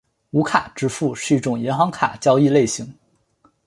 [0.31, 2.91] 无卡支付是一种银行卡交易类型。